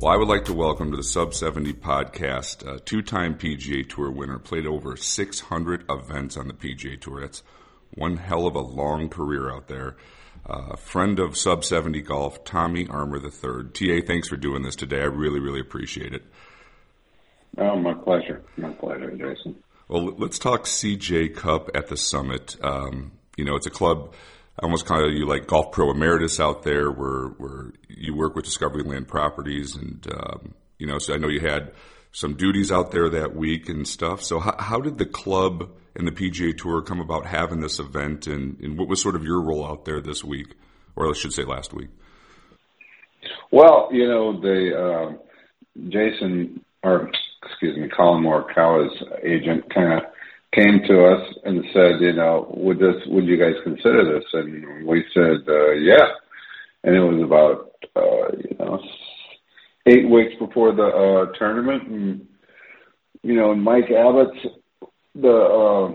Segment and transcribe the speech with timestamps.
[0.00, 3.88] Well, I would like to welcome to the Sub 70 podcast a two time PGA
[3.88, 7.22] Tour winner, played over 600 events on the PGA Tour.
[7.22, 7.42] That's
[7.94, 9.96] one hell of a long career out there.
[10.46, 13.70] Uh, friend of Sub 70 Golf, Tommy Armour III.
[13.72, 15.00] TA, thanks for doing this today.
[15.00, 16.22] I really, really appreciate it.
[17.56, 18.44] Oh, my pleasure.
[18.56, 19.56] My pleasure, Jason.
[19.88, 22.56] Well, let's talk CJ Cup at the Summit.
[22.62, 24.14] Um, you know, it's a club.
[24.58, 28.34] I almost kind of you like Golf Pro Emeritus out there, where where you work
[28.34, 31.72] with Discovery Land Properties, and um, you know, so I know you had
[32.10, 34.22] some duties out there that week and stuff.
[34.22, 38.26] So, how, how did the club and the PGA Tour come about having this event,
[38.26, 40.54] and, and what was sort of your role out there this week,
[40.96, 41.90] or I should say last week?
[43.52, 45.12] Well, you know, the uh,
[45.88, 47.10] Jason, or
[47.44, 50.10] excuse me, Collin Morikawa's agent kind of
[50.54, 54.24] came to us and said, you know, would this, would you guys consider this?
[54.32, 56.08] And we said, uh, yeah.
[56.84, 58.80] And it was about, uh, you know,
[59.88, 62.26] eight weeks before the uh, tournament, and
[63.22, 64.38] you know, Mike Abbott's
[65.14, 65.92] the uh,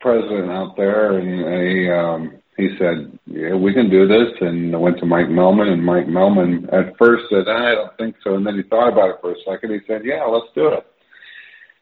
[0.00, 4.78] president out there, and he um, he said, "Yeah, we can do this." And I
[4.78, 8.46] went to Mike Meldman, and Mike Meldman at first said, "I don't think so," and
[8.46, 9.72] then he thought about it for a second.
[9.72, 10.86] He said, "Yeah, let's do it."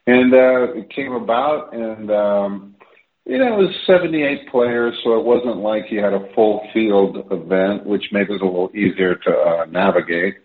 [0.09, 2.75] And uh, it came about, and um,
[3.25, 7.27] you know, it was 78 players, so it wasn't like you had a full field
[7.29, 10.37] event, which made it a little easier to uh, navigate.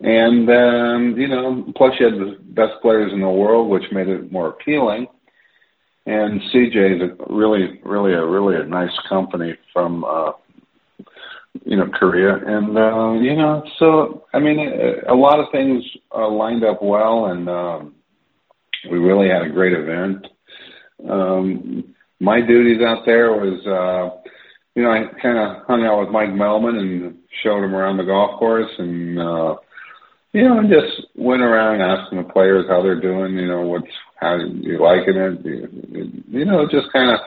[0.00, 4.08] And um, you know, plus you had the best players in the world, which made
[4.08, 5.06] it more appealing.
[6.04, 10.32] And CJ is really, really a really a nice company from uh,
[11.64, 15.82] you know Korea, and uh, you know, so I mean, a, a lot of things
[16.14, 17.94] uh, lined up well, and um,
[18.90, 20.26] we really had a great event.
[21.08, 24.20] Um, my duties out there was, uh,
[24.74, 28.04] you know, I kind of hung out with Mike Meldman and showed him around the
[28.04, 29.56] golf course, and uh,
[30.32, 33.36] you know, and just went around asking the players how they're doing.
[33.36, 33.86] You know, what's
[34.16, 36.24] how you liking it?
[36.28, 37.20] You, know, just kind of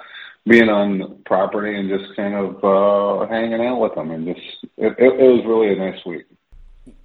[0.46, 4.48] being on property and just kind of uh, hanging out with them, and just
[4.78, 6.26] it, it, it was really a nice week.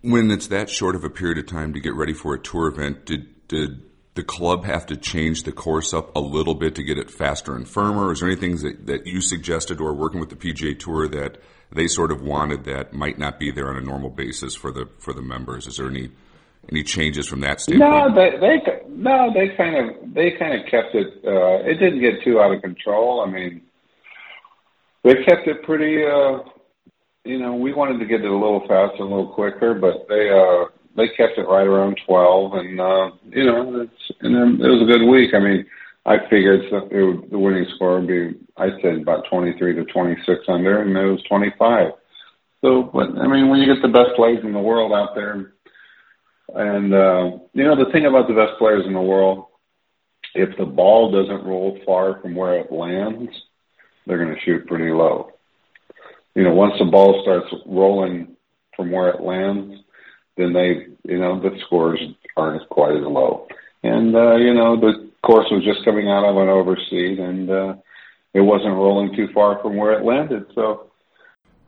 [0.00, 2.66] When it's that short of a period of time to get ready for a tour
[2.66, 3.82] event, did did
[4.14, 7.56] the club have to change the course up a little bit to get it faster
[7.56, 8.12] and firmer?
[8.12, 11.38] Is there anything that, that you suggested or working with the PGA Tour that
[11.70, 14.88] they sort of wanted that might not be there on a normal basis for the
[14.98, 15.66] for the members?
[15.66, 16.10] Is there any
[16.70, 17.90] any changes from that standpoint?
[17.90, 21.24] No, they they no, they kind of they kind of kept it.
[21.24, 23.24] Uh, it didn't get too out of control.
[23.26, 23.62] I mean,
[25.04, 26.04] they kept it pretty.
[26.04, 26.40] Uh,
[27.24, 30.28] you know, we wanted to get it a little faster, a little quicker, but they
[30.28, 30.66] uh,
[30.96, 34.82] they kept it right around twelve, and uh, you know, it's and then it was
[34.82, 35.34] a good week.
[35.34, 35.66] I mean,
[36.04, 39.74] I figured so- it would, the winning score would be, I said about twenty three
[39.74, 41.92] to twenty six under, and it was twenty five.
[42.60, 45.52] So, but I mean, when you get the best players in the world out there,
[46.54, 49.46] and uh, you know, the thing about the best players in the world,
[50.34, 53.30] if the ball doesn't roll far from where it lands,
[54.06, 55.32] they're going to shoot pretty low.
[56.34, 58.36] You know, once the ball starts rolling
[58.76, 59.81] from where it lands,
[60.36, 62.00] then they, you know, the scores
[62.36, 63.46] aren't quite as low.
[63.82, 67.74] And, uh, you know, the course was just coming out of an overseed and, uh,
[68.34, 70.46] it wasn't rolling too far from where it landed.
[70.54, 70.90] So,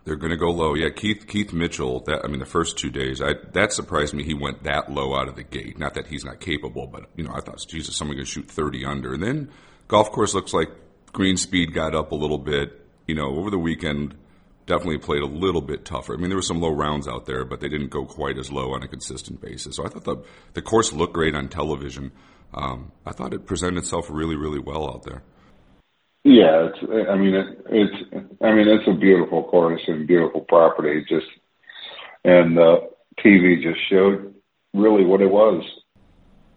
[0.07, 0.75] They're going to go low.
[0.75, 2.01] Yeah, Keith Keith Mitchell.
[2.07, 4.23] That I mean, the first two days, I that surprised me.
[4.25, 5.79] He went that low out of the gate.
[5.79, 8.49] Not that he's not capable, but you know, I thought, Jesus, someone going to shoot
[8.51, 9.13] thirty under.
[9.13, 9.51] And then
[9.89, 10.71] golf course looks like
[11.13, 12.81] green speed got up a little bit.
[13.07, 14.15] You know, over the weekend,
[14.67, 16.15] definitely played a little bit tougher.
[16.15, 18.51] I mean, there were some low rounds out there, but they didn't go quite as
[18.51, 19.77] low on a consistent basis.
[19.77, 20.25] So I thought the
[20.55, 22.13] the course looked great on television.
[22.55, 25.23] Um, I thought it presented itself really, really well out there.
[26.25, 31.05] yeah, it's, I mean, it, it's, I mean, it's a beautiful course and beautiful property.
[31.09, 31.27] Just,
[32.25, 32.77] and, uh,
[33.25, 34.35] TV just showed
[34.73, 35.65] really what it was.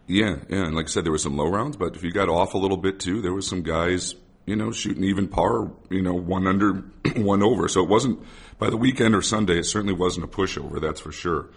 [0.08, 2.30] Yeah, yeah, and like I said, there were some low rounds, but if you got
[2.30, 4.16] off a little bit too, there were some guys,
[4.48, 6.74] you know, shooting even par, you know, one under,
[7.18, 7.68] one over.
[7.68, 8.20] So it wasn't
[8.58, 9.60] by the weekend or Sunday.
[9.60, 11.50] It certainly wasn't a pushover, that's for sure.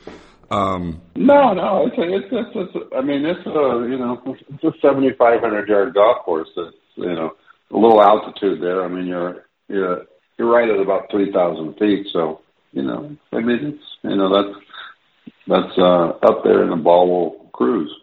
[0.51, 4.65] Um, No, no, it's a, it's, it's, it's I mean, it's a, you know, it's
[4.65, 6.49] a 7,500 yard golf course.
[6.57, 7.37] It's, you know,
[7.71, 8.85] a little altitude there.
[8.85, 12.09] I mean, you're, you're, you're right at about 3,000 feet.
[12.13, 12.41] So,
[12.73, 14.59] you know, I mean, it's, you know, that's,
[15.47, 17.95] that's, uh, up there and the ball will cruise.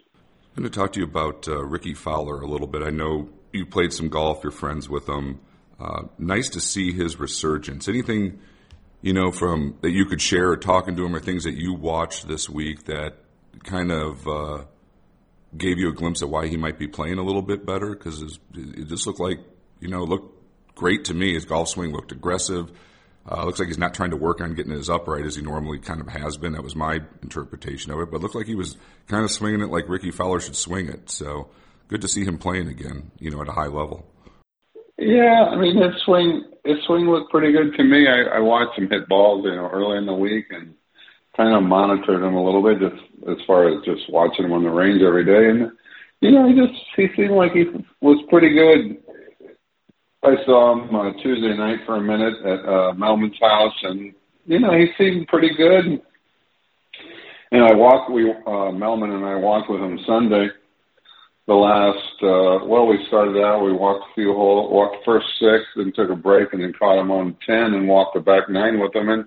[0.56, 2.82] I'm going to talk to you about uh, Rickie Fowler a little bit.
[2.82, 5.40] I know you played some golf, you're friends with him.
[5.80, 7.88] Uh, nice to see his resurgence.
[7.88, 8.40] Anything,
[9.02, 11.74] you know, from that you could share or talking to him or things that you
[11.74, 13.16] watched this week that
[13.64, 14.64] kind of uh,
[15.56, 17.92] gave you a glimpse of why he might be playing a little bit better?
[17.92, 19.40] Because it just looked like,
[19.80, 20.34] you know, looked
[20.76, 21.34] great to me.
[21.34, 22.72] His golf swing looked aggressive.
[23.30, 25.80] Uh, looks like he's not trying to work on getting his upright as he normally
[25.80, 26.54] kind of has been.
[26.54, 28.10] That was my interpretation of it.
[28.10, 28.78] But it looked like he was
[29.08, 31.10] kind of swinging it like Rickie Fowler should swing it.
[31.10, 31.50] So
[31.88, 34.06] good to see him playing again, you know, at a high level.
[34.98, 38.08] Yeah, I mean his swing his swing looked pretty good to me.
[38.08, 40.74] I, I watched him hit balls, you know, early in the week and
[41.36, 44.64] kind of monitored him a little bit just as far as just watching him on
[44.64, 45.72] the range every day and
[46.20, 47.66] you know, he just he seemed like he
[48.02, 48.98] was pretty good
[50.24, 54.14] I saw him uh, Tuesday night for a minute at uh, Meldman's house, and
[54.46, 56.02] you know he seemed pretty good.
[57.52, 58.12] And I walked.
[58.12, 60.48] We uh, Melman and I walked with him Sunday.
[61.48, 63.64] The last, uh, well, we started out.
[63.64, 67.00] We walked a few holes, walked first six, then took a break, and then caught
[67.00, 69.08] him on ten, and walked the back nine with him.
[69.08, 69.26] And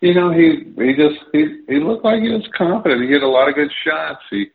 [0.00, 3.02] you know, he he just he he looked like he was confident.
[3.02, 4.20] He hit a lot of good shots.
[4.30, 4.46] He,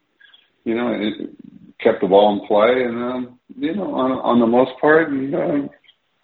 [0.64, 1.32] you know, it,
[1.80, 5.36] kept the ball in play, and um, you know, on on the most part, and
[5.36, 5.68] uh,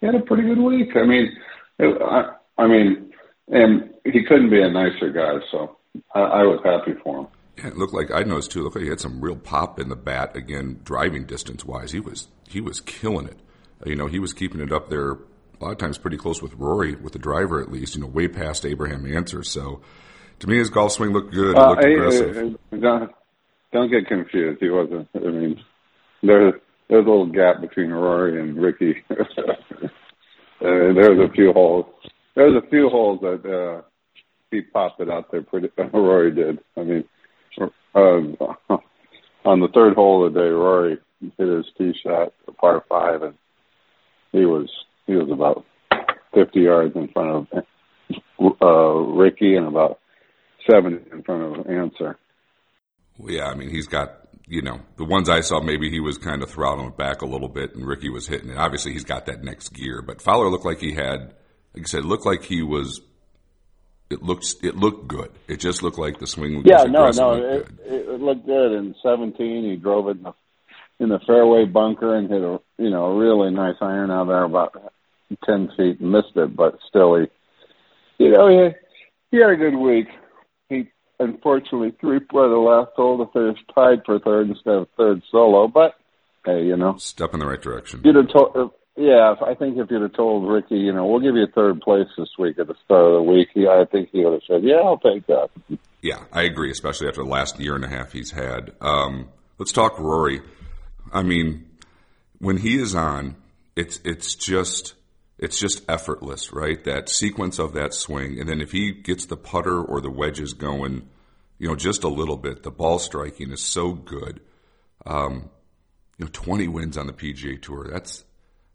[0.00, 0.96] he had a pretty good week.
[0.96, 1.36] I mean,
[1.78, 3.12] it, I, I mean,
[3.48, 5.76] and he couldn't be a nicer guy, so
[6.14, 7.26] I, I was happy for him.
[7.58, 8.62] Yeah, it looked like I noticed too.
[8.62, 11.92] Looked like he had some real pop in the bat again, driving distance wise.
[11.92, 13.38] He was he was killing it.
[13.84, 15.18] You know, he was keeping it up there a
[15.60, 17.94] lot of times pretty close with Rory, with the driver at least.
[17.94, 19.42] You know, way past Abraham Ancer.
[19.42, 19.82] So
[20.40, 21.56] to me, his golf swing looked good.
[21.56, 22.56] It uh, looked aggressive.
[22.72, 23.06] Uh,
[23.72, 24.60] don't get confused.
[24.60, 25.08] He wasn't.
[25.14, 25.60] I mean,
[26.22, 26.54] there's
[26.88, 29.02] there's a little gap between Rory and Rickie.
[29.10, 29.14] uh,
[30.60, 31.86] there's a few holes.
[32.34, 33.82] There's a few holes that uh,
[34.50, 35.42] he popped it out there.
[35.42, 36.58] Pretty Rory did.
[36.76, 37.04] I mean,
[37.94, 37.98] uh,
[39.44, 43.22] on the third hole of the day, Rory hit his tee shot, a par five,
[43.22, 43.34] and
[44.32, 44.68] he was
[45.06, 45.64] he was about
[46.34, 47.64] 50 yards in front of
[48.60, 49.98] uh, Rickie and about
[50.70, 52.18] 70 in front of Ancer.
[53.18, 56.18] Well, yeah, I mean, he's got, you know, the ones I saw, maybe he was
[56.18, 58.56] kind of throttling it back a little bit and Rickie was hitting it.
[58.56, 61.34] Obviously, he's got that next gear, but Fowler looked like he had,
[61.74, 63.00] like I said, looked like he was,
[64.12, 65.30] it looked, it looked good.
[65.48, 68.72] It just looked like the swing was Yeah, no, no, it, it, looked good.
[68.72, 70.34] In 17, he drove it in the,
[71.00, 74.44] in the fairway bunker and hit a, you know, a really nice iron out there
[74.44, 74.92] about
[75.44, 77.26] 10 feet and missed it, but still he,
[78.18, 78.70] you know, he,
[79.30, 80.08] he had a good week
[80.68, 80.88] He
[81.18, 85.68] unfortunately three by the last hole to finish tied for third instead of third solo.
[85.68, 85.94] But
[86.44, 88.02] hey, you know, step in the right direction.
[88.04, 89.34] You'd have told, yeah.
[89.44, 92.28] I think if you'd have told Rickie, you know, we'll give you third place this
[92.38, 94.76] week at the start of the week, he, I think he would have said, yeah,
[94.76, 95.50] I'll take that.
[96.00, 98.72] Yeah, I agree, especially after the last year and a half he's had.
[98.80, 99.28] Um,
[99.58, 100.42] let's talk Rory.
[101.12, 101.66] I mean,
[102.38, 103.36] when he is on,
[103.76, 104.94] it's it's just
[105.38, 106.82] it's just effortless, right?
[106.84, 110.52] That sequence of that swing, and then if he gets the putter or the wedges
[110.52, 111.08] going,
[111.58, 114.40] you know, just a little bit, the ball striking is so good.
[115.06, 115.50] Um,
[116.18, 117.88] you know, 20 wins on the PGA Tour.
[117.90, 118.24] That's,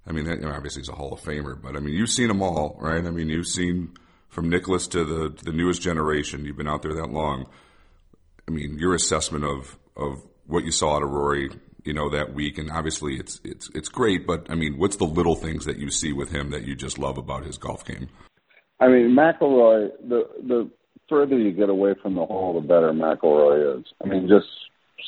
[0.07, 2.09] I mean, that, you know, obviously he's a Hall of Famer, but I mean, you've
[2.09, 3.06] seen them all, right?
[3.06, 3.94] I mean, you've seen
[4.30, 6.45] from Nicklaus to the to the newest generation.
[6.45, 7.48] You've been out there that long.
[8.47, 11.49] I mean, your assessment of of what you saw out of Rory
[11.87, 12.57] you know, that week.
[12.57, 15.90] And obviously it's, it's, it's great, but I mean, what's the little things that you
[15.90, 18.09] see with him that you just love about his golf game?
[18.80, 20.69] I mean, McIlroy, the, the
[21.09, 23.85] further you get away from the hole, the better McIlroy is.
[24.04, 24.47] I mean, just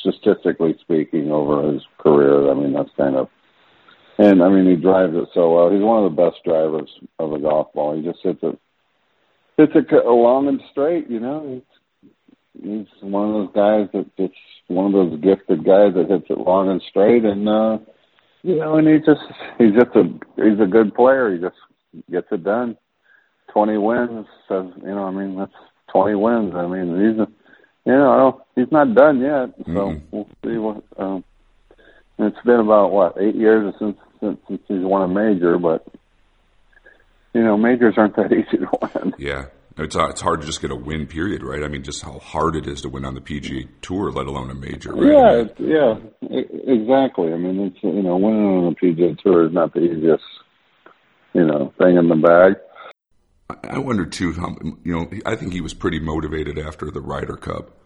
[0.00, 3.28] statistically speaking over his career, I mean, that's kind of,
[4.20, 5.70] and I mean, he drives it so well.
[5.70, 7.96] He's one of the best drivers of a golf ball.
[7.96, 8.58] He just hits it,
[9.56, 11.48] hits it long and straight, you know.
[11.48, 11.70] He's
[12.62, 14.34] he's one of those guys that it's
[14.66, 17.78] one of those gifted guys that hits it long and straight and uh
[18.42, 19.20] you know and he just
[19.58, 20.02] he's just a
[20.36, 21.56] he's a good player he just
[22.10, 22.76] gets it done
[23.52, 25.52] twenty wins says you know i mean that's
[25.92, 27.28] twenty wins i mean he's a,
[27.86, 30.06] you know he's not done yet so mm-hmm.
[30.10, 31.24] we'll see what um
[32.18, 35.86] it's been about what eight years since since, since he's won a major but
[37.34, 39.46] you know majors aren't that easy to win yeah
[39.80, 41.06] it's uh, it's hard to just get a win.
[41.06, 41.62] Period, right?
[41.62, 44.50] I mean, just how hard it is to win on the PGA Tour, let alone
[44.50, 44.92] a major.
[44.92, 45.50] Right?
[45.58, 45.98] Yeah,
[46.28, 47.32] yeah, exactly.
[47.32, 50.24] I mean, it's you know, winning on the PGA Tour is not the easiest,
[51.32, 52.56] you know, thing in the bag.
[53.64, 54.32] I wonder too.
[54.34, 57.76] How, you know, I think he was pretty motivated after the Ryder Cup.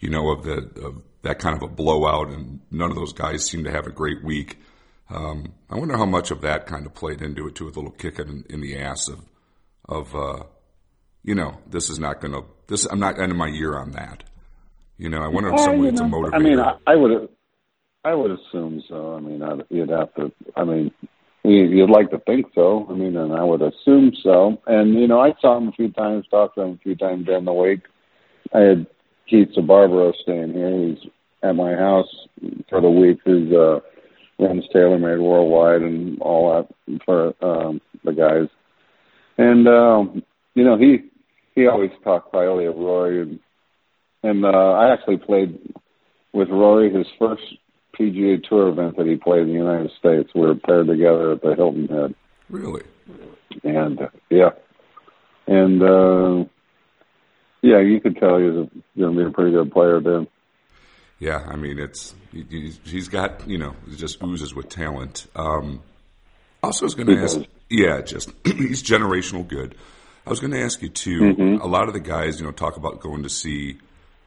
[0.00, 3.44] You know, of the of that kind of a blowout, and none of those guys
[3.44, 4.58] seemed to have a great week.
[5.10, 7.80] Um, I wonder how much of that kind of played into it too, with a
[7.80, 9.20] little kick in, in the ass of
[9.86, 10.44] of uh,
[11.24, 14.24] you know, this is not going to, this, I'm not ending my year on that.
[14.98, 16.34] You know, I wonder if some way it's a motivator.
[16.34, 17.28] I mean, I, I would,
[18.04, 19.14] I would assume so.
[19.14, 20.30] I mean, I'd, you'd have to.
[20.54, 20.92] I mean,
[21.42, 22.86] you'd like to think so.
[22.88, 24.58] I mean, and I would assume so.
[24.66, 27.26] And you know, I saw him a few times, talked to him a few times
[27.26, 27.80] during the week.
[28.52, 28.86] I had
[29.28, 30.78] Keith Sbarbaro staying here.
[30.78, 31.10] He's
[31.42, 32.14] at my house
[32.68, 33.18] for the week.
[33.24, 33.80] Who's uh,
[34.38, 38.48] runs TaylorMade Worldwide and all that for um, the guys.
[39.38, 40.22] And um,
[40.54, 41.10] you know, he
[41.54, 43.40] he always talked highly of Rory, and,
[44.22, 45.58] and uh, I actually played
[46.32, 47.42] with Rory his first
[47.98, 50.30] PGA Tour event that he played in the United States.
[50.34, 52.14] We were paired together at the Hilton Head.
[52.50, 52.82] Really?
[53.62, 54.50] And uh, yeah,
[55.46, 56.44] and uh,
[57.62, 60.26] yeah, you could tell he was going to be a pretty good player then.
[61.24, 65.26] Yeah, I mean, it's he's, he's got you know he just oozes with talent.
[65.34, 65.82] Um,
[66.62, 67.40] also, I was going to ask,
[67.70, 69.74] yeah, just he's generational good.
[70.26, 71.20] I was going to ask you too.
[71.20, 71.62] Mm-hmm.
[71.62, 73.78] A lot of the guys, you know, talk about going to see,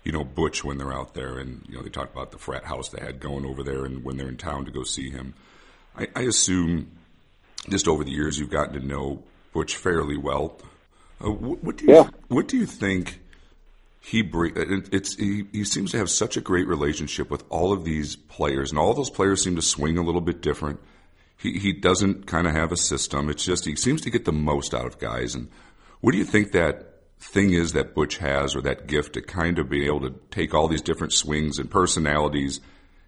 [0.03, 2.65] you know, Butch when they're out there, and you know, they talk about the frat
[2.65, 5.35] house they had going over there, and when they're in town to go see him.
[5.95, 6.89] I, I assume,
[7.69, 9.21] just over the years, you've gotten to know
[9.53, 10.59] Butch fairly well.
[11.23, 12.09] Uh, what, what, do you yeah.
[12.27, 13.19] what do you think?
[14.07, 18.15] He it's he, he seems to have such a great relationship with all of these
[18.15, 20.79] players, and all those players seem to swing a little bit different.
[21.35, 23.29] He he doesn't kind of have a system.
[23.29, 25.35] It's just he seems to get the most out of guys.
[25.35, 25.49] And
[25.99, 29.59] what do you think that thing is that Butch has, or that gift to kind
[29.59, 32.61] of be able to take all these different swings and personalities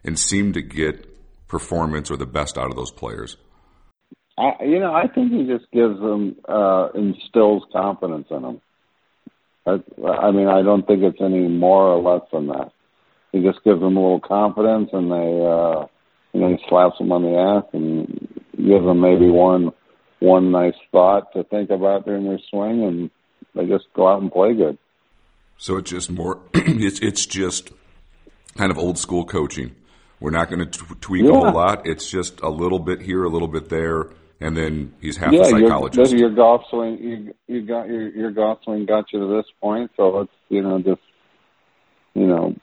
[0.03, 3.37] and seem to get performance or the best out of those players?
[4.37, 8.61] I, you know, I think he just gives them uh, instills confidence in them.
[10.07, 12.71] I, mean, I don't think it's any more or less than that.
[13.31, 15.85] He just gives them a little confidence, and they, uh,
[16.33, 18.07] you know, he slaps them on the ass and
[18.57, 19.71] gives them maybe one,
[20.19, 23.11] one nice thought to think about during their swing, and
[23.55, 24.77] they just go out and play good.
[25.57, 26.39] So it's just more.
[26.53, 27.71] it's it's just
[28.55, 29.75] kind of old school coaching.
[30.19, 31.31] We're not going to t- tweak yeah.
[31.31, 31.85] a whole lot.
[31.85, 34.07] It's just a little bit here, a little bit there,
[34.41, 36.11] and then he's half yeah, a psychologist.
[36.11, 39.45] Your, your golf swing, you, you got your your golf swing got you to this
[39.61, 41.01] point, so let's you know just
[42.13, 42.55] you know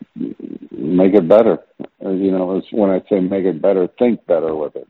[0.71, 1.59] make it better.
[2.01, 4.89] You know, it's when I say make it better, think better with it.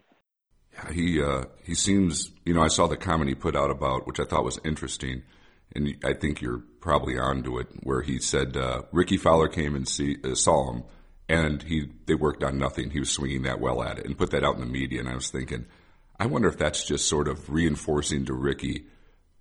[0.74, 2.30] Yeah, he uh, he seems.
[2.44, 5.22] You know, I saw the comment he put out about which I thought was interesting,
[5.74, 7.66] and I think you're probably onto it.
[7.82, 10.84] Where he said uh, Rickie Fowler came and see, uh, saw him,
[11.28, 12.90] and he they worked on nothing.
[12.90, 15.00] He was swinging that well at it, and put that out in the media.
[15.00, 15.66] And I was thinking
[16.18, 18.86] I wonder if that's just sort of reinforcing to Rickie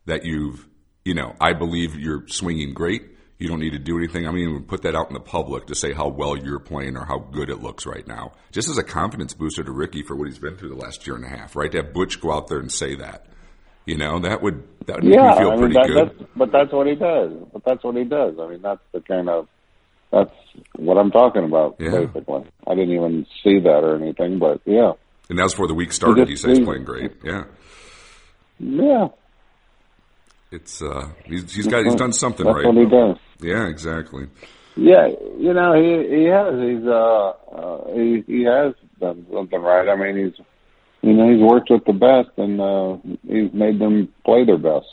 [0.06, 0.68] that you've,
[1.04, 3.04] you know, I believe you're swinging great.
[3.38, 4.28] You don't need to do anything.
[4.28, 7.06] I mean, put that out in the public to say how well you're playing or
[7.06, 8.34] how good it looks right now.
[8.52, 11.16] Just as a confidence booster to Rickie for what he's been through the last year
[11.18, 11.72] and a half, right?
[11.72, 13.26] To have Butch go out there and say that,
[13.86, 16.20] you know, that would that would make yeah, me feel I mean, pretty that, good.
[16.20, 17.32] That's, but that's what he does.
[17.52, 18.36] But that's what he does.
[18.40, 19.48] I mean, that's the kind of
[20.12, 20.34] that's
[20.78, 21.76] what I'm talking about.
[21.80, 22.06] Yeah.
[22.06, 24.94] Basically, I didn't even see that or anything, but yeah.
[25.30, 26.28] And that's before the week started.
[26.30, 27.12] He said he's playing great.
[27.24, 27.46] Yeah.
[28.60, 29.08] Yeah.
[30.52, 32.66] It's uh, he's he's got he's done something That's right.
[32.68, 33.18] what he does.
[33.42, 34.28] Yeah, exactly.
[34.78, 39.90] Yeah, you know he he has he's uh, uh he he has done something right.
[39.90, 40.46] I mean he's
[41.02, 44.86] you know he's worked with the best and uh he's made them play their best.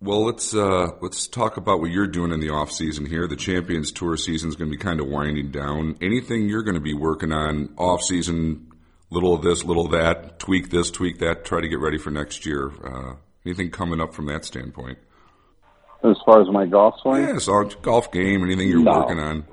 [0.00, 3.26] Well, let's uh, let's talk about what you're doing in the off season here.
[3.26, 5.96] The Champions Tour season is going to be kind of winding down.
[6.02, 8.70] Anything you're going to be working on off season?
[9.10, 10.38] Little of this, little of that.
[10.38, 11.44] Tweak this, tweak that.
[11.44, 12.72] Try to get ready for next year.
[12.84, 14.98] Uh, anything coming up from that standpoint?
[16.02, 18.42] As far as my golf swing, yeah, so golf game.
[18.44, 18.98] Anything you're No.
[19.00, 19.44] working on?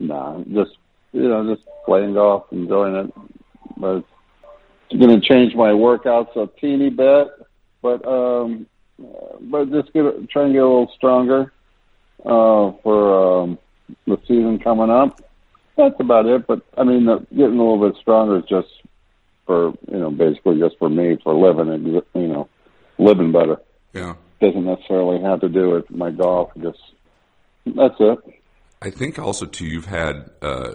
[0.00, 0.72] no, just
[1.12, 3.12] you know just playing golf, enjoying it.
[3.76, 4.04] But
[4.90, 7.28] it's going to change my workouts a teeny bit,
[7.82, 8.66] but um,
[9.42, 11.52] but just get try and get a little stronger
[12.24, 13.58] uh, for um,
[14.06, 15.20] the season coming up.
[15.82, 16.46] That's about it.
[16.46, 18.68] But I mean, the, getting a little bit stronger is just
[19.46, 22.48] for you know basically just for me for living and you know
[22.98, 23.56] living better.
[23.92, 24.14] Yeah.
[24.40, 26.50] Doesn't necessarily have to do with my golf.
[26.60, 26.78] Just
[27.66, 28.18] that's it.
[28.80, 30.74] I think also too you've had uh,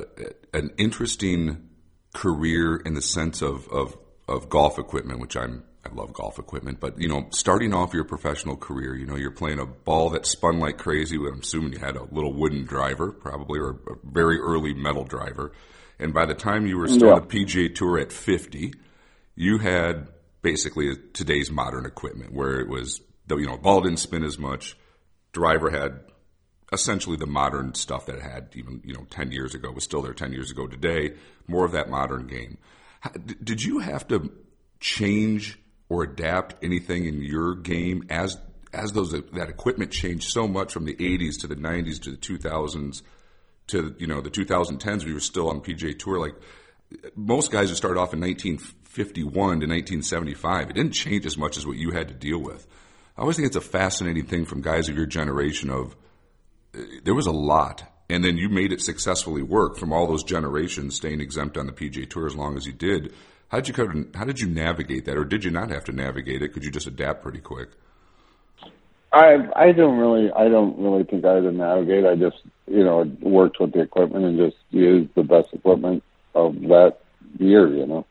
[0.54, 1.70] an interesting
[2.14, 3.98] career in the sense of, of
[4.28, 8.04] of golf equipment, which I'm I love golf equipment, but you know, starting off your
[8.04, 11.16] professional career, you know, you're playing a ball that spun like crazy.
[11.16, 15.54] I'm assuming you had a little wooden driver, probably, or a very early metal driver.
[16.00, 17.14] And by the time you were still Yeah.
[17.16, 18.74] on the PGA Tour at 50,
[19.36, 20.10] you had
[20.42, 24.78] basically today's modern equipment, where it was the you know ball didn't spin as much,
[25.32, 26.02] driver had
[26.74, 30.02] essentially the modern stuff that it had even you know 10 years ago was still
[30.02, 31.14] there 10 years ago today
[31.48, 32.58] more of that modern game
[33.00, 34.30] How- did you have to
[34.82, 35.58] change
[35.89, 38.38] or adapt anything in your game as
[38.74, 42.17] as those that equipment changed so much from the 80s to the 90s to the
[42.17, 43.01] 2000s
[43.67, 46.20] to you know the 2010s, we were still on PGA Tour.
[46.20, 46.36] Like
[47.15, 51.67] most guys who started off in 1951 to 1975, it didn't change as much as
[51.67, 52.67] what you had to deal with.
[53.17, 55.70] I always think it's a fascinating thing from guys of your generation.
[55.70, 55.96] Of
[57.03, 60.96] there was a lot, and then you made it successfully work from all those generations,
[60.96, 63.13] staying exempt on the PGA Tour as long as you did.
[63.50, 66.42] How did you how did you navigate that, or did you not have to navigate
[66.42, 66.54] it?
[66.54, 67.70] Could you just adapt pretty quick?
[69.13, 72.06] I I don't really I don't really think I had to navigate.
[72.06, 72.38] I just
[72.68, 76.04] you know worked with the equipment and just used the best equipment
[76.36, 76.98] of that
[77.39, 77.68] year.
[77.74, 78.06] You know,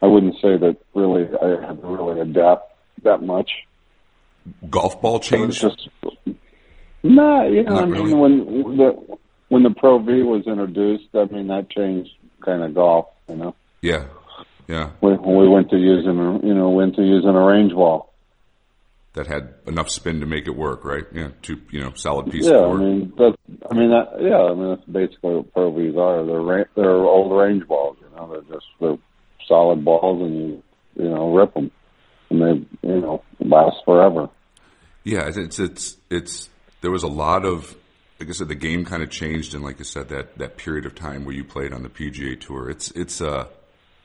[0.00, 3.50] I wouldn't say that really I had to really adapt that much.
[4.70, 5.60] Golf ball change?
[5.60, 5.88] Just
[7.02, 8.14] nah, you know, Not I mean really.
[8.14, 9.16] when the
[9.48, 12.10] when the Pro V was introduced, I mean that changed
[12.42, 13.06] kind of golf.
[13.28, 14.04] You know, Yeah,
[14.68, 14.90] yeah.
[15.00, 18.12] we we went to using you know went to using a range ball.
[19.14, 21.04] That had enough spin to make it work, right?
[21.12, 22.50] Yeah, two you know solid pieces.
[22.50, 23.36] Yeah, of I mean that's
[23.70, 26.26] I mean that yeah, I mean that's basically what Pro Vs are.
[26.26, 28.32] They're ra- they're old range balls, you know.
[28.32, 28.98] They're just they're
[29.46, 30.62] solid balls, and you
[30.96, 31.70] you know rip them,
[32.30, 34.28] and they you know last forever.
[35.04, 36.48] Yeah, it's, it's it's it's
[36.80, 37.76] there was a lot of
[38.20, 40.86] like I said, the game kind of changed, and like I said, that that period
[40.86, 43.46] of time where you played on the PGA Tour, it's it's uh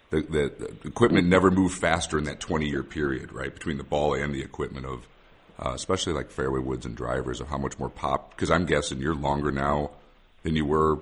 [0.10, 3.84] the, the, the equipment never moved faster in that twenty year period, right, between the
[3.84, 5.08] ball and the equipment of,
[5.60, 8.32] uh, especially like fairway woods and drivers, of how much more pop.
[8.32, 9.92] Because I'm guessing you're longer now
[10.44, 11.00] than you were,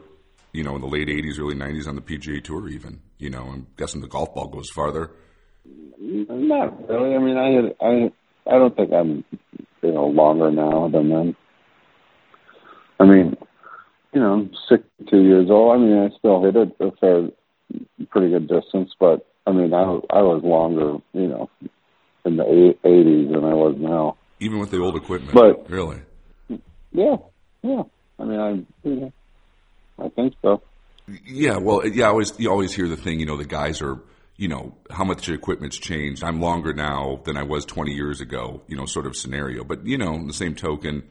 [0.51, 3.01] you know, in the late '80s, early '90s on the PGA Tour, even.
[3.17, 5.11] You know, I'm guessing the golf ball goes farther.
[5.99, 7.15] Not really.
[7.15, 8.11] I mean, I had, I
[8.53, 9.23] I don't think I'm
[9.81, 11.35] you know longer now than then.
[12.99, 13.37] I mean,
[14.13, 15.75] you know, I'm 62 years old.
[15.75, 17.29] I mean, I still hit it a fair,
[18.09, 21.49] pretty good distance, but I mean, I I was longer, you know,
[22.25, 24.17] in the 80s than I was now.
[24.39, 25.99] Even with the old equipment, But- really,
[26.91, 27.17] Yeah,
[27.63, 27.83] yeah.
[28.19, 28.49] I mean, I
[28.87, 29.13] you know,
[29.99, 30.61] I think so.
[31.25, 33.99] Yeah, well, yeah, I always you always hear the thing, you know, the guys are,
[34.35, 36.23] you know, how much your equipment's changed.
[36.23, 39.63] I'm longer now than I was 20 years ago, you know, sort of scenario.
[39.63, 41.03] But you know, in the same token,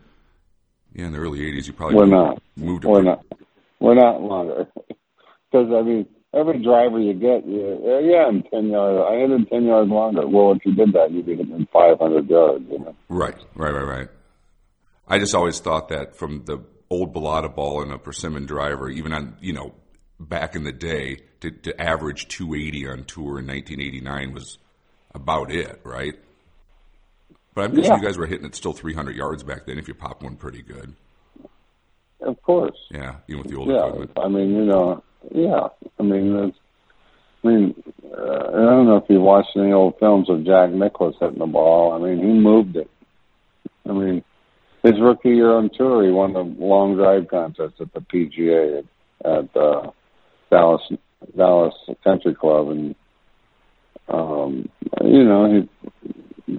[0.94, 2.42] yeah, in the early 80s, you probably We're moved, not.
[2.56, 2.84] moved.
[2.84, 3.24] We're not.
[3.80, 4.66] We're not longer.
[5.52, 9.04] Because I mean, every driver you get, you, uh, yeah, yeah, I'm ten yards.
[9.10, 10.26] I hit it ten yards longer.
[10.26, 12.64] Well, if you did that, you'd hit it in 500 yards.
[12.70, 12.96] You know.
[13.08, 14.08] Right, right, right, right.
[15.08, 16.58] I just always thought that from the
[16.90, 19.72] old Balata ball and a persimmon driver, even on you know
[20.18, 24.58] back in the day, to, to average 280 on tour in 1989 was
[25.14, 26.14] about it, right?
[27.54, 27.96] But I'm guessing Yeah.
[27.98, 30.62] you guys were hitting it still 300 yards back then if you popped one pretty
[30.62, 30.94] good.
[32.20, 32.76] Of course.
[32.90, 33.86] Yeah, even with the old Yeah.
[33.88, 34.10] equipment.
[34.16, 35.02] I mean, you know,
[35.34, 35.68] yeah.
[35.98, 36.52] I mean,
[37.44, 41.14] I mean, uh, I don't know if you watched any old films of Jack Nicklaus
[41.20, 41.92] hitting the ball.
[41.92, 42.90] I mean, he moved it.
[43.88, 44.24] I mean,
[44.82, 49.30] his rookie year on tour, he won the long drive contest at the PGA at,
[49.30, 49.90] at uh,
[50.50, 50.82] Dallas
[51.36, 52.94] Dallas Country Club, and
[54.08, 54.68] um,
[55.02, 55.66] you know,
[56.46, 56.52] he,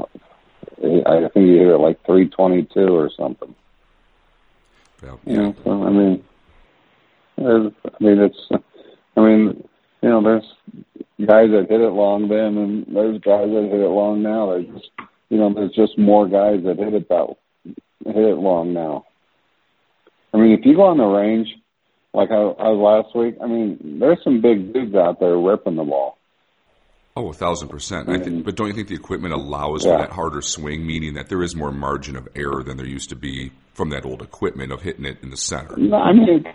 [0.82, 3.56] he I think he hit it like three twenty two or something.
[5.04, 5.16] Yeah.
[5.26, 6.24] You know, so I mean,
[7.38, 8.48] there's, I mean, it's,
[9.16, 9.64] I mean,
[10.02, 10.46] you know, there's
[11.26, 14.52] guys that hit it long then, and there's guys that hit it long now.
[14.52, 14.90] There's just,
[15.30, 17.36] you know, there's just more guys that hit it that
[18.06, 19.06] hit it long now.
[20.34, 21.48] I mean, if you go on the range,
[22.14, 25.76] like I, I was last week, I mean, there's some big dudes out there ripping
[25.76, 26.18] the ball.
[27.16, 28.10] Oh, a thousand percent.
[28.10, 29.94] I think, but don't you think the equipment allows Yeah.
[29.94, 33.10] for that harder swing, meaning that there is more margin of error than there used
[33.10, 35.76] to be from that old equipment of hitting it in the center?
[35.78, 36.46] No, I mean,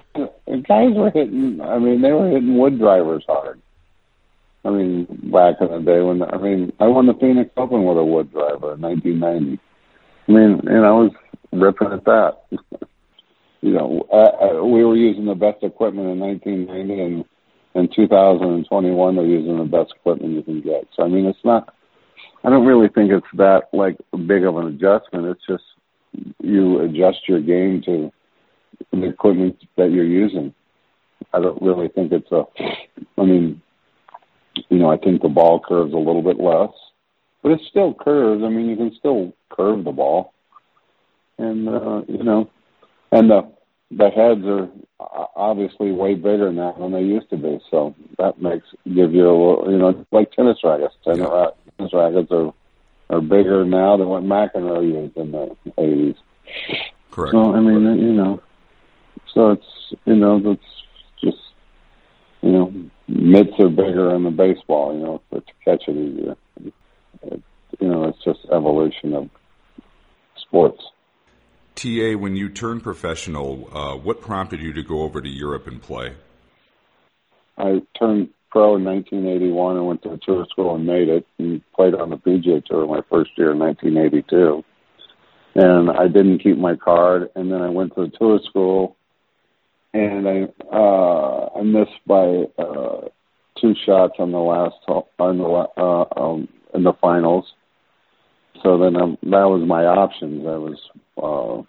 [0.61, 1.61] guys were hitting.
[1.61, 3.61] I mean, they were hitting wood drivers hard.
[4.65, 7.99] I mean, back in the day when I mean, I won the Phoenix Open with
[7.99, 9.61] a wood driver in 1990.
[10.29, 11.11] I mean, and I was
[11.53, 12.43] ripping at that.
[13.61, 17.25] you know, uh, uh, we were using the best equipment in 1990, and
[17.75, 20.87] in 2021 they're using the best equipment you can get.
[20.95, 21.75] So I mean, it's not.
[22.45, 25.27] I don't really think it's that like big of an adjustment.
[25.27, 25.65] It's just
[26.41, 28.13] you adjust your game to
[28.91, 30.55] the equipment that you're using.
[31.33, 32.45] I don't really think it's a.
[33.19, 33.63] I mean,
[34.69, 36.73] you know, I think the ball curves a little bit less,
[37.43, 38.43] but it still curves.
[38.45, 40.33] I mean, you can still curve the ball,
[41.39, 42.51] and uh, you know,
[43.11, 43.49] and the
[43.91, 44.69] the heads are
[45.37, 47.61] obviously way bigger now than they used to be.
[47.71, 50.95] So that makes give you a little, you know, like tennis rackets.
[51.05, 51.51] Tennis, Yeah.
[51.77, 52.53] tennis rackets are
[53.11, 56.17] are bigger now than what McEnroe used in the '80s.
[57.11, 57.33] Correct.
[57.33, 58.41] So I mean, you know,
[59.35, 60.61] so it's you know that's
[61.23, 61.39] just
[62.43, 62.73] you know
[63.09, 66.37] mitts are bigger in the baseball, you know, for to catch it easier.
[67.23, 67.43] It,
[67.81, 69.31] you know, it's just evolution of
[70.37, 70.83] sports.
[71.75, 75.81] Ta, when you turned professional, uh, what prompted you to go over to Europe and
[75.81, 76.15] play?
[77.57, 81.63] I turned pro in 1981 and went to a tour school and made it and
[81.75, 84.63] played on the PGA Tour my first year in 1982.
[85.55, 88.97] And I didn't keep my card, and then I went to the tour school,
[89.95, 93.09] and I uh, I missed by uh,
[93.61, 94.77] two shots on the last
[95.19, 97.53] on the uh, um, in the finals.
[98.63, 100.45] So then um, that was my options.
[100.45, 101.67] That was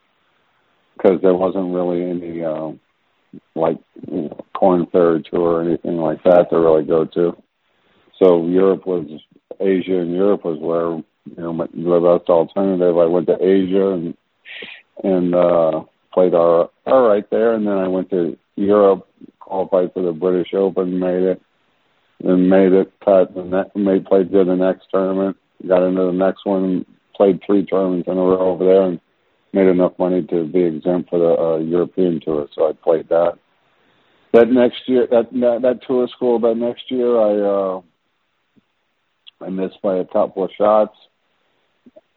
[0.98, 2.44] because uh, there wasn't really any.
[2.44, 2.72] Uh,
[3.56, 3.78] like
[4.12, 7.36] you know, Korn Ferry tour or anything like that to really go to.
[8.20, 9.08] So Europe was
[9.60, 10.98] Asia, and Europe was where
[11.36, 12.98] you know my, the best alternative.
[12.98, 14.18] I went to Asia and
[15.04, 15.84] and uh,
[16.14, 19.08] played all all right there, and then I went to Europe,
[19.40, 21.42] qualified for the British Open, made it,
[22.24, 25.38] and made it cut, and that made played good the next tournament.
[25.68, 29.00] Got into the next one, played three tournaments in a row over there, and
[29.54, 33.38] made enough money to be exempt for the uh, European tour, so I played that.
[34.34, 37.82] That next year, that, that that tour school, that next year, I uh,
[39.42, 40.98] I missed by a couple of shots,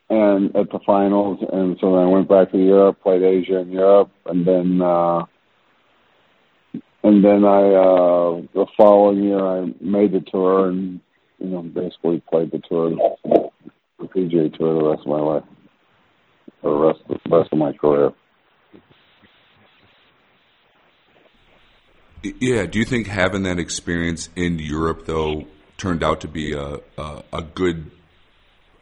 [0.08, 3.72] and at the finals, and so then I went back to Europe, played Asia and
[3.72, 5.24] Europe, and then uh,
[7.02, 11.00] and then I uh, the following year I made the tour and
[11.38, 15.44] you know basically played the tour, the PGA tour, the rest of my life
[16.66, 18.12] the rest of, the rest of my career.
[22.22, 22.66] Yeah.
[22.66, 27.22] Do you think having that experience in Europe though turned out to be a a,
[27.32, 27.90] a good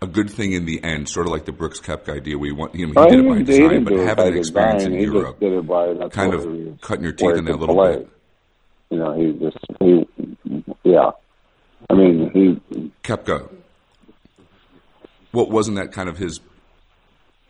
[0.05, 2.39] a good thing in the end, sort of like the Brooks Koepka idea.
[2.39, 5.41] We want you know, he did it by design, but having that experience in Europe,
[5.41, 7.97] did it by, kind of cutting your teeth in that little play.
[7.97, 8.09] bit.
[8.91, 10.07] You know, he just he,
[10.85, 11.11] yeah.
[11.91, 13.51] I mean, he Koepka.
[15.33, 16.39] What wasn't that kind of his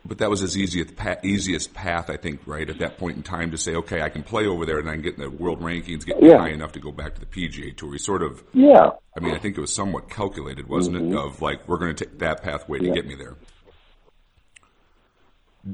[0.05, 3.23] but that was his easiest path, easiest path, I think, right at that point in
[3.23, 5.29] time to say, okay, I can play over there and I can get in the
[5.29, 6.37] world rankings, get Yeah.
[6.37, 7.93] high enough to go back to the PGA Tour.
[7.93, 8.91] He sort of, yeah.
[9.17, 11.15] I mean, I think it was somewhat calculated, wasn't it?
[11.15, 12.93] Of like, we're going to take that pathway to Yeah.
[12.93, 13.35] get me there.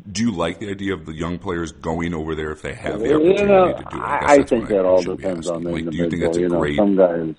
[0.10, 3.00] Do you like the idea of the young players going over there if they have
[3.02, 4.02] the You opportunity know, to do it?
[4.02, 6.28] I, I think what I that all depends on the Like, do you think individual.
[6.30, 6.78] that's a You know, great?
[6.78, 7.36] some guys,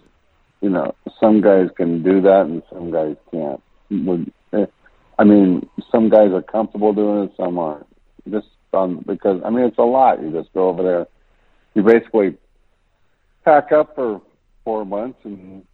[0.60, 3.62] you know, some guys can do that and some guys can't.
[4.52, 4.66] Eh,
[5.18, 7.86] I mean, some guys are comfortable doing it, some aren't.
[8.30, 10.22] Just um, because I mean, it's a lot.
[10.22, 11.06] You just go over there.
[11.74, 12.36] You basically
[13.44, 14.22] pack up for
[14.64, 15.64] four months and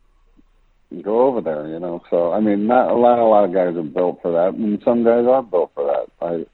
[1.02, 1.68] go over there.
[1.68, 3.18] You know, so I mean, not a lot.
[3.18, 6.26] A lot of guys are built for that, and some guys are built for that.
[6.26, 6.46] I,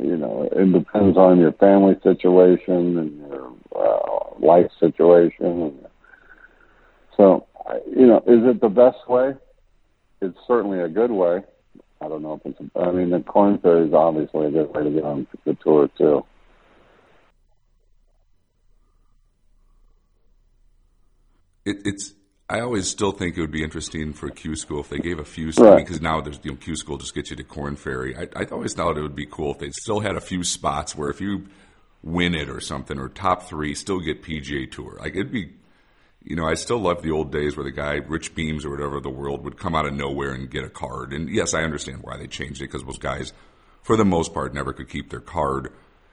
[0.00, 5.78] you know, it depends on your family situation and your uh, life situation.
[7.16, 7.46] So,
[7.86, 9.34] you know, is it the best way?
[10.20, 11.44] It's certainly a good way.
[12.04, 12.60] I don't know if it's.
[12.76, 15.88] I mean, the Korn Ferry is obviously a good way to get on the tour
[15.96, 16.24] too.
[21.64, 22.12] It, it's.
[22.50, 25.24] I always still think it would be interesting for Q School if they gave a
[25.24, 25.78] few Right.
[25.78, 28.14] because now there's you know Q School just gets you to Korn Ferry.
[28.16, 30.94] I, I always thought it would be cool if they still had a few spots
[30.94, 31.46] where if you
[32.02, 34.98] win it or something or top three, still get PGA Tour.
[35.00, 35.52] Like it'd be,
[36.24, 38.96] you know, I still love the old days where the guy Rich Beems or whatever
[38.96, 41.12] of the world would come out of nowhere and get a card.
[41.12, 43.32] And yes, I understand why they changed it because those guys,
[43.82, 45.70] for the most part, never could keep their card.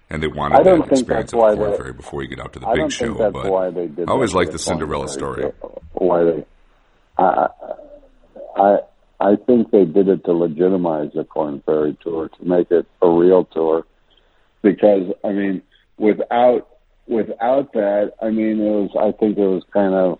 [0.10, 2.42] And they wanted I don't that think experience that's of Korn they- before you get
[2.42, 3.06] out to the I big don't show.
[3.06, 4.10] think that's but why they did.
[4.10, 5.50] I always like the Cinderella story.
[5.94, 6.46] Why they?
[7.18, 7.48] I,
[8.58, 8.78] I
[9.22, 13.10] I think they did it to legitimize the Korn Ferry tour to make it a
[13.10, 13.86] real tour,
[14.62, 15.62] because I mean,
[15.98, 16.68] without
[17.12, 18.90] without that, I mean, it was.
[18.98, 20.20] I think it was kind of.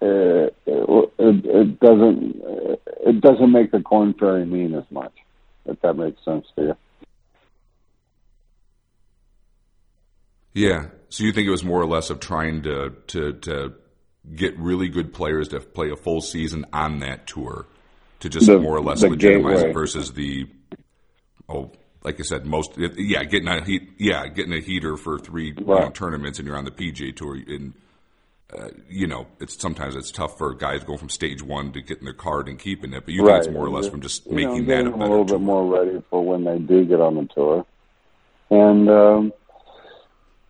[0.00, 2.42] Uh, it, it, it doesn't.
[3.06, 5.12] It doesn't make the Korn Ferry mean as much.
[5.66, 6.76] If that makes sense to you.
[10.54, 10.86] Yeah.
[11.08, 13.74] So you think it was more or less of trying to to to
[14.34, 17.66] get really good players to play a full season on that tour
[18.20, 19.70] to just The- more or less legitimize gateway.
[19.70, 20.46] it versus the
[21.48, 21.72] oh
[22.04, 25.64] like I said most yeah getting a heat yeah getting a heater for three you
[25.64, 27.72] know, tournaments and you're on the PGA tour and
[28.52, 32.04] uh, you know it's sometimes it's tough for guys going from stage one to getting
[32.04, 34.32] their card and keeping it but you think it's more or less from just you
[34.34, 35.38] making know, that a them a little tour.
[35.38, 37.64] bit more ready for when they do get on the tour.
[38.50, 39.32] And um,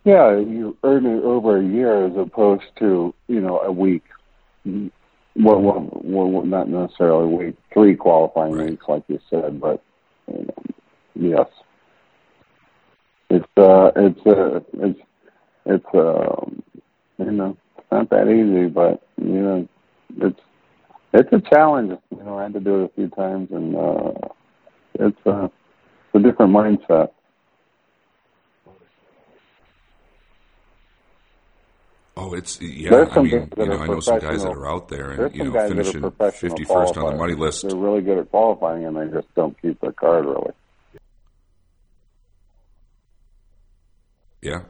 [0.03, 4.03] yeah, you earn it over a year as opposed to you know a week.
[4.65, 8.69] Well, well, well not necessarily week, three qualifying Right.
[8.71, 9.81] weeks, like you said, but
[10.27, 10.72] you know,
[11.15, 11.47] yes,
[13.29, 14.99] it's uh, it's uh, it's
[15.65, 16.63] it's um,
[17.17, 19.67] you know, it's not that easy, but you know,
[20.17, 20.39] it's
[21.13, 21.97] it's a challenge.
[22.11, 24.11] You know, I had to do it a few times, and uh,
[24.95, 27.09] it's uh, it's a different mindset.
[32.15, 32.91] Oh, it's yeah.
[32.91, 34.67] There's I some mean, guys that you know, are I know some guys that are
[34.67, 37.67] out there and you know guys that are finishing fifty first on the money list.
[37.67, 40.51] They're really good at qualifying, and they just don't keep their card really.
[44.43, 44.63] Yeah,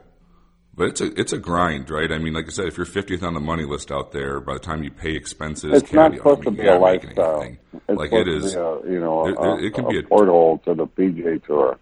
[0.76, 2.12] but it's a it's a grind, right?
[2.12, 4.52] I mean, like I said, if you're 50th on the money list out there, by
[4.54, 7.40] the time you pay expenses, It's not supposed I mean, to be a lifestyle.
[7.42, 7.58] anything.
[7.88, 8.54] It's like it is.
[8.54, 11.76] a, you know, There- a, it can a be a- portal to the PGA Tour.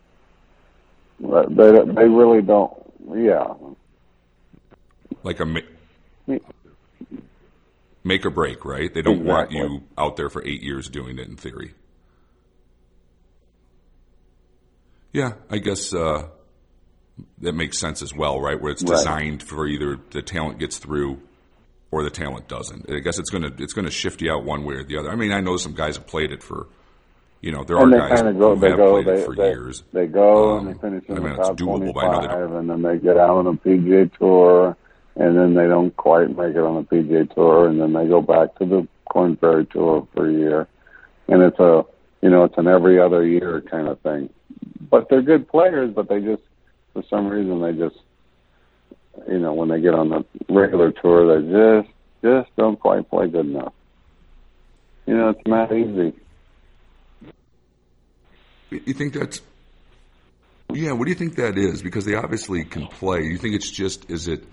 [1.20, 2.72] They they really don't.
[3.14, 3.52] Yeah,
[5.22, 5.60] like a ma-
[8.04, 8.92] make or break, right?
[8.94, 11.74] They don't want you out there for eight years doing it in theory.
[15.12, 16.28] Yeah, I guess uh,
[17.40, 18.60] that makes sense as well, right?
[18.60, 18.96] Where it's Right.
[18.96, 21.18] designed for either the talent gets through
[21.90, 22.90] or the talent doesn't.
[22.90, 25.10] I guess it's gonna it's gonna shift you out one way or the other.
[25.10, 26.66] I mean, I know some guys have played it for,
[27.42, 28.54] you know, there and are guys kind of go.
[28.54, 28.90] who They have go.
[28.92, 29.82] played They it for they, years.
[29.92, 32.08] they go Um, and they finish in I mean, the it's top doable, but I
[32.12, 34.76] know they twenty-five, and then they get out on the PGA Tour,
[35.16, 38.22] and then they don't quite make it on the PGA Tour, and then they go
[38.22, 40.66] back to the Korn Ferry Tour for a year,
[41.28, 41.84] and it's a
[42.22, 44.30] you know it's an every other year kind of thing.
[44.90, 46.42] But they're good players, but they just
[46.92, 47.96] for some reason they just
[49.28, 53.28] you know when they get on the regular tour they just just don't quite play
[53.28, 53.72] good enough.
[55.06, 56.14] You know, it's not easy.
[58.70, 59.42] You think that's
[60.72, 60.92] yeah?
[60.92, 61.82] What do you think that is?
[61.82, 63.24] Because they obviously can play.
[63.24, 64.44] You think it's just is it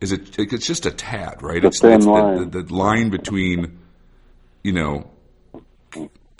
[0.00, 1.60] is it it's just a tad, right?
[1.60, 2.38] The it's thin it's line.
[2.38, 3.78] The, the, the line between
[4.62, 5.10] you know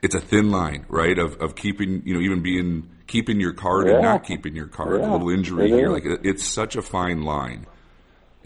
[0.02, 1.18] it's a thin line, right?
[1.18, 5.00] Of of keeping you know even being keeping your card and not keeping your card.
[5.00, 7.66] Yeah, a little injury it here, like it's such a fine line.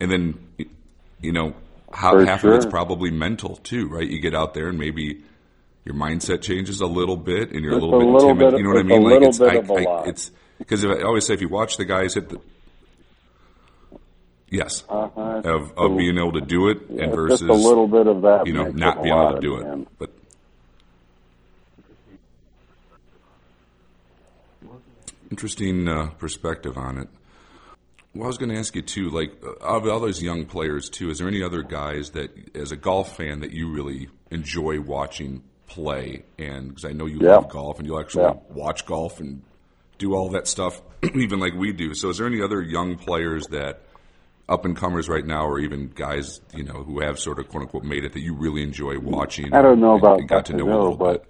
[0.01, 0.49] And then
[1.21, 1.55] you know
[1.93, 4.09] how half of it's probably mental too, right?
[4.09, 5.23] You get out there and maybe
[5.85, 8.51] your mindset changes a little bit, and you're Just a little bit little timid.
[8.53, 9.03] bit- you know what I mean?
[9.03, 9.57] Like it's I,
[10.03, 12.41] I, it's because I always say if you watch the guys hit the
[14.51, 15.21] yes Uh-huh.
[15.45, 18.23] of of being able to do it Yeah, and versus just a little bit of
[18.23, 18.47] that.
[18.47, 19.87] you know not being able to do it, end.
[19.99, 20.11] but.
[25.31, 27.09] Interesting uh, perspective on it.
[28.15, 30.89] Well, I was going to ask you too, like uh, of all those young players
[30.89, 31.11] too.
[31.11, 35.43] Is there any other guys that, as a golf fan, that you really enjoy watching
[35.67, 36.25] play?
[36.39, 37.37] And because I know you Yeah.
[37.37, 38.35] love golf and you actually Yeah.
[38.49, 39.43] watch golf and
[39.99, 40.81] do all that stuff,
[41.15, 41.93] even like we do.
[41.95, 43.83] So, is there any other young players that
[44.49, 47.65] up and comers right now, or even guys you know who have sort of quote
[47.65, 49.53] unquote made it that you really enjoy watching?
[49.53, 51.25] I don't know and- about and got to know little Hill, bit.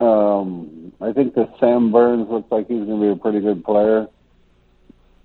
[0.00, 3.64] Um, I think that Sam Burns looks like he's going to be a pretty good
[3.64, 4.08] player,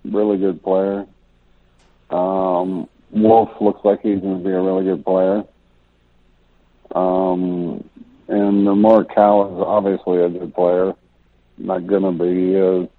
[0.06, 1.06] really good player.
[2.10, 5.44] Um, Wolff looks like he's going to be a really good player.
[6.94, 7.84] Um,
[8.28, 10.94] and the Morikawa is obviously a good player.
[11.58, 12.90] Not going to be, is.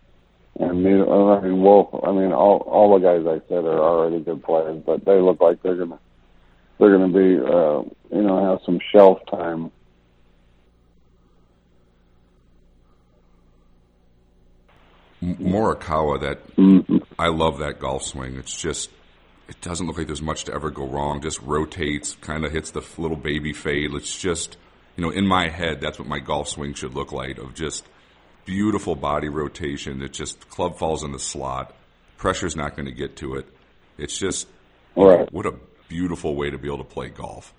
[0.58, 1.88] And I mean, Wolff.
[2.04, 5.40] I mean, all all the guys I said are already good players, but they look
[5.40, 5.98] like they're gonna
[6.78, 7.82] they're gonna be, uh,
[8.14, 9.70] you know, have some shelf time.
[15.22, 16.98] Morikawa, that Mm-hmm.
[17.18, 18.36] I love that golf swing.
[18.36, 18.90] It's just
[19.48, 21.20] it doesn't look like there's much to ever go wrong.
[21.20, 23.92] Just rotates, kind of hits the little baby fade.
[23.94, 24.56] It's just
[24.96, 27.84] you know in my head that's what my golf swing should look like of just
[28.46, 30.02] beautiful body rotation.
[30.02, 31.74] It just club falls in the slot.
[32.16, 33.46] Pressure's not going to get to it.
[33.98, 34.46] It's just
[34.96, 35.30] Right.
[35.32, 35.54] what a
[35.88, 37.54] beautiful way to be able to play golf.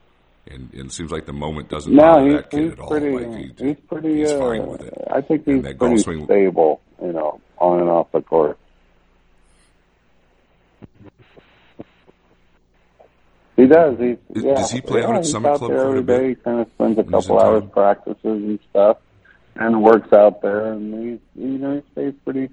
[0.50, 2.89] And, and it seems like the moment doesn't No, bother that kid at all.
[2.89, 3.10] pretty.
[3.12, 4.17] Like he, he's pretty.
[4.19, 4.93] he's uh, fine with it.
[5.12, 6.82] I think he's pretty swing- stable.
[7.02, 8.58] You know, on and off the court.
[13.56, 14.00] He does.
[14.00, 16.30] He yeah, does he play yeah, out at Summit Club there every day.
[16.30, 17.69] He kind of spends a When he's in couple hours town?
[17.69, 18.97] practices and stuff,
[19.56, 20.74] and works out there.
[20.74, 20.93] And
[21.36, 22.50] he, you know, he stays pretty,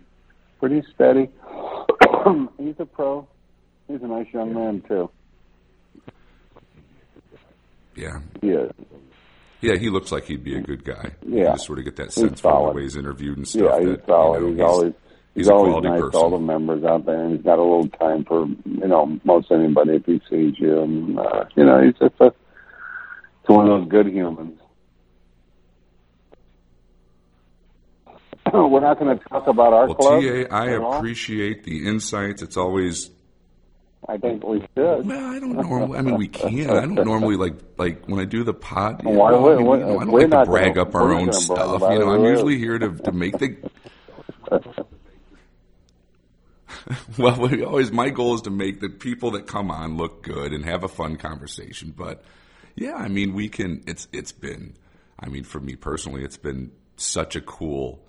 [0.59, 1.31] pretty steady.
[2.59, 3.27] he's a pro.
[3.87, 5.11] He's a nice young man too.
[7.97, 8.71] Yeah, is.
[9.61, 11.13] Yeah, he looks like he'd be a good guy.
[11.27, 11.53] You Yeah.
[11.53, 13.63] just sort of get that sense from the way he's interviewed and stuff.
[13.63, 14.41] Yeah, he's that, solid.
[14.41, 14.93] You know, he's, always
[15.35, 16.13] he's, he's always nice person.
[16.13, 19.19] to all the members out there, and he's got a little time for you know
[19.25, 22.33] most anybody if he sees you, and uh, you know he's just a
[23.47, 24.59] he's one of those good humans.
[28.53, 30.23] We're not going to talk about our Well, club.
[30.23, 32.43] TA, I appreciate the insights.
[32.43, 33.11] It's always
[34.07, 35.07] I think we should.
[35.07, 35.99] well, I don't normally.
[35.99, 36.71] I mean, we can.
[36.71, 39.03] I don't normally like like when I do the pod.
[39.05, 40.95] You Why know, I, mean, you know, I don't we're like to brag gonna- up
[40.95, 41.81] our own not gonna brag stuff.
[41.93, 43.57] You know, I'm usually here to to make the.
[47.19, 50.53] well, we always my goal is to make the people that come on look good
[50.53, 51.93] and have a fun conversation.
[51.97, 52.23] But
[52.77, 53.83] yeah, I mean, we can.
[53.87, 54.75] It's it's been.
[55.19, 58.01] I mean, for me personally, it's been such a cool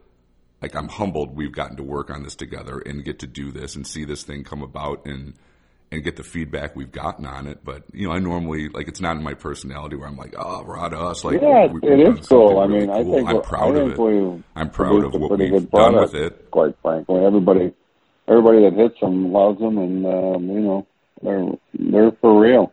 [0.62, 3.76] like I'm humbled we've gotten to work on this together and get to do this
[3.76, 5.34] and see this thing come about and
[5.92, 7.60] and get the feedback we've gotten on it.
[7.64, 10.64] But you know, I normally like it's not in my personality where I'm like, oh,
[10.64, 11.24] we're out of us.
[11.24, 12.60] Like, Yeah, we- it is cool.
[12.60, 14.44] I really mean, I think I'm proud I of think it.
[14.56, 16.52] I'm proud of what we've done with it.
[16.52, 17.74] Quite frankly, everybody,
[18.28, 20.88] everybody that hits them loves them, and um, you know,
[21.24, 22.72] they're they're for real.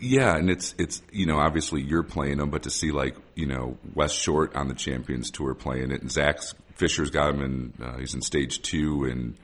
[0.00, 3.46] Yeah, and it's it's you know obviously you're playing them, but to see like you
[3.46, 6.38] know Wes Short on the Champions Tour playing it, and Zach
[6.82, 9.36] Fisher's got him in uh, he's in stage two, in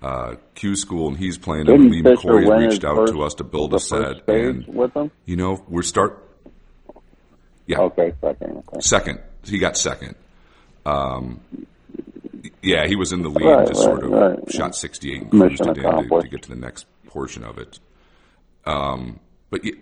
[0.00, 1.82] uh, Q School, and he's playing them.
[1.82, 4.64] Didn't And Lee Fisher McCoy reached out first- to us to build a set, and
[4.68, 5.10] with them?
[5.24, 6.20] you know we're start.
[7.66, 8.62] Yeah, Okay, second.
[8.68, 8.80] Okay.
[8.80, 9.20] second.
[9.42, 10.14] He got second.
[10.86, 11.40] Um,
[12.62, 14.52] yeah, he was in the lead, Right, just right, sort of right.
[14.52, 17.78] shot 68 and cruised it in to, to get to the next portion of it.
[18.66, 19.18] Um,
[19.50, 19.72] but yeah,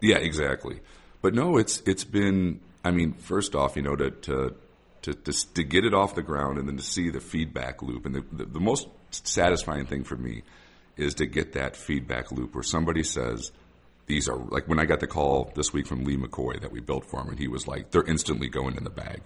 [0.00, 0.80] yeah, exactly.
[1.22, 2.60] But no, it's it's been.
[2.84, 4.54] I mean, first off, you know, to to
[5.02, 8.06] to to, to get it off the ground and then to see the feedback loop,
[8.06, 10.42] and the, the the most satisfying thing for me
[10.96, 13.52] is to get that feedback loop where somebody says.
[14.06, 16.80] These are like when I got the call this week from Lee McCoy that we
[16.80, 19.20] built for him, and he was like, "They're instantly going in the bag."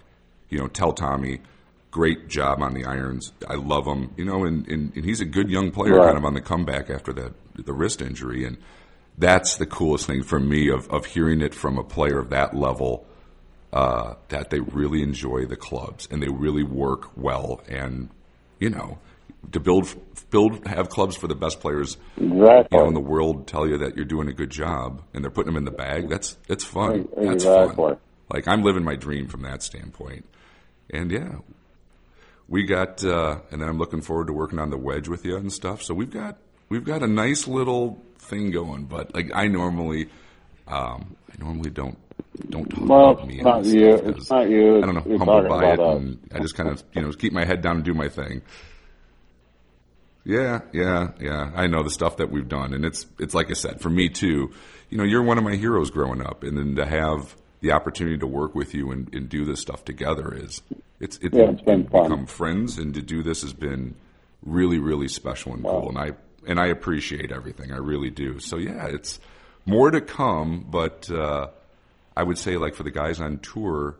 [0.49, 1.41] You know, tell Tommy,
[1.89, 3.31] great job on the irons.
[3.47, 4.13] I love him.
[4.15, 6.91] You know, and, and, and he's a good young player, kind of on the comeback
[6.91, 8.57] after that the wrist injury, and
[9.17, 12.55] that's the coolest thing for me of of hearing it from a player of that
[12.55, 13.07] level.
[13.75, 18.09] Uh, that they really enjoy the clubs and they really work well, and
[18.57, 18.97] you know,
[19.51, 19.93] to build
[20.31, 22.67] build have clubs for the best players Exactly.
[22.71, 25.29] you know in the world tell you that you're doing a good job and they're
[25.31, 26.07] putting them in the bag.
[26.07, 27.09] That's that's fun.
[27.17, 27.97] Ex- That's fun.
[28.33, 30.23] Like I'm living my dream from that standpoint.
[30.89, 31.39] And yeah,
[32.47, 35.35] we got uh, and then I'm looking forward to working on the wedge with you
[35.35, 35.81] and stuff.
[35.83, 36.37] So we've got
[36.69, 38.85] we've got a nice little thing going.
[38.85, 40.09] But like I normally
[40.67, 41.97] um, I normally don't
[42.49, 43.35] don't talk Well, about me.
[43.35, 43.93] it's not you.
[43.95, 44.77] It's not you.
[44.77, 45.03] I don't know.
[45.07, 45.97] You're humbled by it, us.
[46.01, 48.41] and I just kind of you know keep my head down and do my thing.
[50.23, 51.51] Yeah, yeah, yeah.
[51.55, 54.09] I know the stuff that we've done, and it's it's like I said for me
[54.09, 54.51] too.
[54.89, 58.17] You know, you're one of my heroes growing up, and then to have the opportunity
[58.17, 60.61] to work with you and, and do this stuff together is
[60.99, 62.03] it's it's, Yeah, it's been fun.
[62.09, 63.95] become friends, and to do this has been
[64.43, 66.11] really really special and cool, and I
[66.47, 67.71] and I appreciate everything.
[67.71, 68.39] I really do.
[68.39, 69.19] So yeah, it's
[69.65, 71.47] more to come, but uh,
[72.17, 73.95] I would say like for the guys on tour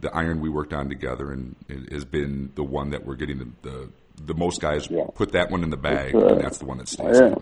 [0.00, 3.38] the iron we worked on together and it has been the one that we're getting
[3.38, 3.88] the the,
[4.26, 5.04] the most guys Yeah.
[5.14, 6.32] put that one in the bag right.
[6.32, 7.20] and that's the one that stays.
[7.20, 7.34] Yeah.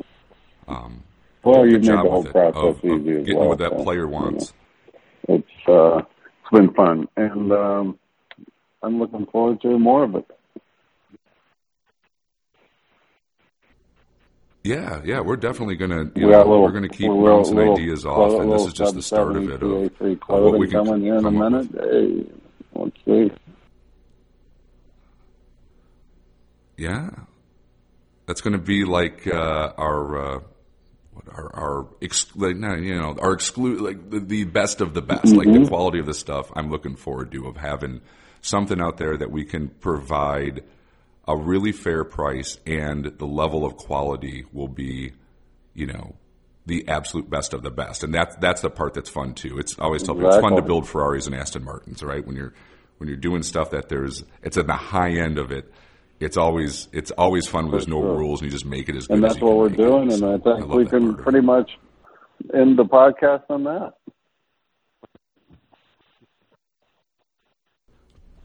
[0.69, 1.03] Um,
[1.43, 3.49] Well, you've made the whole process of, of easy getting well.
[3.49, 4.53] what that so, player wants.
[5.29, 7.99] It's uh, it's been fun, and um,
[8.83, 10.27] I'm looking forward to more of it.
[14.63, 17.31] Yeah, yeah, we're definitely gonna We you got know, a little- we're gonna keep we're
[17.31, 20.59] bouncing ideas off, and this is just the start of it of, 770 of what
[20.59, 21.69] we can coming here in a minute.
[21.73, 22.27] Hey,
[22.75, 23.31] let's see.
[26.77, 27.11] Yeah,
[28.27, 30.41] that's going to be like uh, our uh,
[31.31, 35.27] our our ex- like, you know our exclude like the, the best of the best,
[35.27, 35.65] like Mm-hmm.
[35.65, 36.51] the quality of the stuff.
[36.57, 38.01] I'm looking forward to of having
[38.41, 40.65] something out there that we can provide
[41.29, 45.13] a really fair price and the level of quality will be,
[45.75, 46.15] you know.
[46.67, 49.59] The absolute best of the best, and that's that's the part that's fun too.
[49.59, 52.25] It's I always tell people it's fun to build Ferraris and Aston Martins, right?
[52.25, 52.53] When you're
[52.99, 55.73] when you're doing stuff that there's it's at the high end of it.
[56.21, 58.15] It's always it's always fun when there's no sure.
[58.19, 59.79] rules and you just make it as good And as that's you what we're make
[59.81, 59.83] it.
[59.83, 61.71] doing, and I think love we can pretty much
[62.55, 63.95] end the podcast on that.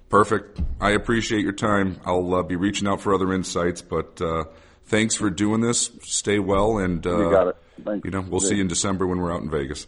[0.09, 0.59] Perfect.
[0.79, 1.99] I appreciate your time.
[2.05, 4.45] I'll uh, be reaching out for other insights, but uh,
[4.85, 5.89] thanks for doing this.
[6.03, 7.57] Stay well, and uh, You got it.
[7.83, 8.05] Thanks.
[8.05, 9.87] you know we'll see you in December when we're out in Vegas.